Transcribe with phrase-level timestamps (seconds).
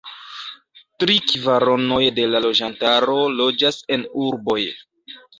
[1.01, 4.57] Tri kvaronoj de la loĝantaro loĝas en urboj.